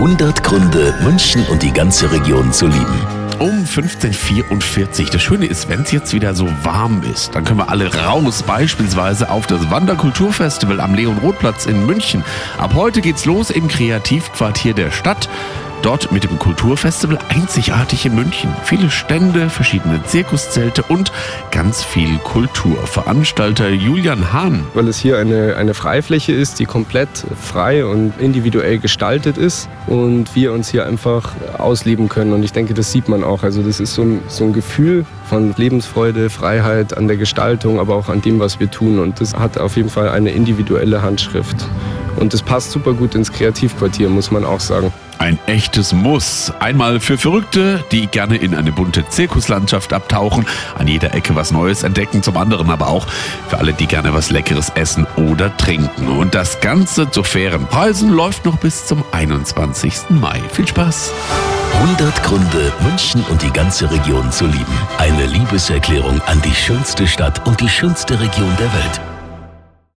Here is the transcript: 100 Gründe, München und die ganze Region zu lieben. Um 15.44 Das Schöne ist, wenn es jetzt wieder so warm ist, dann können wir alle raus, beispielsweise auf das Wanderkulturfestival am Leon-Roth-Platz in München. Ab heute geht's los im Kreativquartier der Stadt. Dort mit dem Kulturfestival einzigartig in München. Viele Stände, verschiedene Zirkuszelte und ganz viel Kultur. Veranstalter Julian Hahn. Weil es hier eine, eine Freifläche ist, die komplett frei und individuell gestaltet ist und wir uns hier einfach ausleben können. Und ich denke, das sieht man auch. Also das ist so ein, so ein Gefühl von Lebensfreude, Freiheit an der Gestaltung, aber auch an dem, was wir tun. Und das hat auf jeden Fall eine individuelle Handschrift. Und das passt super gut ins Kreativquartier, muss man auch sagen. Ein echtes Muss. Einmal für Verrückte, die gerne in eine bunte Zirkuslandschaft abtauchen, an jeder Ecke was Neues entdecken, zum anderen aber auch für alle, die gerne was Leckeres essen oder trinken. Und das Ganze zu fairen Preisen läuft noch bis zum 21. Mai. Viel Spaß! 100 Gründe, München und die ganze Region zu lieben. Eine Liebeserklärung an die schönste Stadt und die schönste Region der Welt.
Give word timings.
100 0.00 0.42
Gründe, 0.42 0.94
München 1.02 1.44
und 1.48 1.62
die 1.62 1.74
ganze 1.74 2.10
Region 2.10 2.54
zu 2.54 2.66
lieben. 2.66 3.06
Um 3.38 3.64
15.44 3.64 5.12
Das 5.12 5.20
Schöne 5.20 5.44
ist, 5.44 5.68
wenn 5.68 5.82
es 5.82 5.92
jetzt 5.92 6.14
wieder 6.14 6.34
so 6.34 6.48
warm 6.62 7.02
ist, 7.02 7.34
dann 7.34 7.44
können 7.44 7.58
wir 7.58 7.68
alle 7.68 7.94
raus, 7.94 8.42
beispielsweise 8.42 9.28
auf 9.28 9.46
das 9.46 9.70
Wanderkulturfestival 9.70 10.80
am 10.80 10.94
Leon-Roth-Platz 10.94 11.66
in 11.66 11.84
München. 11.84 12.24
Ab 12.56 12.72
heute 12.74 13.02
geht's 13.02 13.26
los 13.26 13.50
im 13.50 13.68
Kreativquartier 13.68 14.72
der 14.72 14.90
Stadt. 14.90 15.28
Dort 15.82 16.12
mit 16.12 16.24
dem 16.24 16.38
Kulturfestival 16.38 17.18
einzigartig 17.30 18.04
in 18.04 18.14
München. 18.14 18.54
Viele 18.64 18.90
Stände, 18.90 19.48
verschiedene 19.48 20.02
Zirkuszelte 20.04 20.82
und 20.82 21.10
ganz 21.50 21.82
viel 21.82 22.18
Kultur. 22.18 22.76
Veranstalter 22.86 23.70
Julian 23.70 24.30
Hahn. 24.30 24.66
Weil 24.74 24.88
es 24.88 24.98
hier 24.98 25.16
eine, 25.16 25.56
eine 25.56 25.72
Freifläche 25.72 26.32
ist, 26.32 26.58
die 26.58 26.66
komplett 26.66 27.08
frei 27.40 27.86
und 27.86 28.12
individuell 28.20 28.78
gestaltet 28.78 29.38
ist 29.38 29.70
und 29.86 30.34
wir 30.36 30.52
uns 30.52 30.68
hier 30.68 30.84
einfach 30.84 31.32
ausleben 31.56 32.10
können. 32.10 32.34
Und 32.34 32.42
ich 32.42 32.52
denke, 32.52 32.74
das 32.74 32.92
sieht 32.92 33.08
man 33.08 33.24
auch. 33.24 33.42
Also 33.42 33.62
das 33.62 33.80
ist 33.80 33.94
so 33.94 34.02
ein, 34.02 34.20
so 34.28 34.44
ein 34.44 34.52
Gefühl 34.52 35.06
von 35.30 35.54
Lebensfreude, 35.56 36.28
Freiheit 36.28 36.94
an 36.94 37.08
der 37.08 37.16
Gestaltung, 37.16 37.80
aber 37.80 37.94
auch 37.94 38.10
an 38.10 38.20
dem, 38.20 38.38
was 38.38 38.60
wir 38.60 38.70
tun. 38.70 38.98
Und 38.98 39.18
das 39.18 39.32
hat 39.32 39.56
auf 39.56 39.76
jeden 39.76 39.88
Fall 39.88 40.10
eine 40.10 40.30
individuelle 40.30 41.00
Handschrift. 41.00 41.56
Und 42.16 42.34
das 42.34 42.42
passt 42.42 42.70
super 42.70 42.92
gut 42.92 43.14
ins 43.14 43.32
Kreativquartier, 43.32 44.10
muss 44.10 44.30
man 44.30 44.44
auch 44.44 44.60
sagen. 44.60 44.92
Ein 45.20 45.38
echtes 45.44 45.92
Muss. 45.92 46.50
Einmal 46.60 46.98
für 46.98 47.18
Verrückte, 47.18 47.84
die 47.92 48.06
gerne 48.06 48.38
in 48.38 48.54
eine 48.54 48.72
bunte 48.72 49.06
Zirkuslandschaft 49.06 49.92
abtauchen, 49.92 50.46
an 50.78 50.88
jeder 50.88 51.12
Ecke 51.14 51.36
was 51.36 51.50
Neues 51.50 51.82
entdecken, 51.82 52.22
zum 52.22 52.38
anderen 52.38 52.70
aber 52.70 52.88
auch 52.88 53.06
für 53.48 53.58
alle, 53.58 53.74
die 53.74 53.86
gerne 53.86 54.14
was 54.14 54.30
Leckeres 54.30 54.72
essen 54.76 55.06
oder 55.16 55.54
trinken. 55.58 56.08
Und 56.08 56.34
das 56.34 56.60
Ganze 56.60 57.10
zu 57.10 57.22
fairen 57.22 57.66
Preisen 57.66 58.08
läuft 58.08 58.46
noch 58.46 58.56
bis 58.56 58.86
zum 58.86 59.04
21. 59.12 60.08
Mai. 60.08 60.40
Viel 60.54 60.66
Spaß! 60.66 61.12
100 61.74 62.22
Gründe, 62.22 62.72
München 62.80 63.22
und 63.28 63.42
die 63.42 63.52
ganze 63.52 63.90
Region 63.90 64.32
zu 64.32 64.46
lieben. 64.46 64.78
Eine 64.96 65.26
Liebeserklärung 65.26 66.22
an 66.22 66.40
die 66.40 66.54
schönste 66.54 67.06
Stadt 67.06 67.46
und 67.46 67.60
die 67.60 67.68
schönste 67.68 68.18
Region 68.18 68.56
der 68.58 68.72
Welt. 68.72 69.19